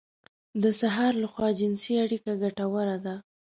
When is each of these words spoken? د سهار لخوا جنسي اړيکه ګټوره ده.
د 0.61 0.63
سهار 0.79 1.13
لخوا 1.23 1.49
جنسي 1.59 1.93
اړيکه 2.03 2.31
ګټوره 2.43 2.97
ده. 3.05 3.15